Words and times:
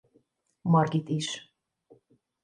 Margit 0.73 1.07
is. 1.11 1.27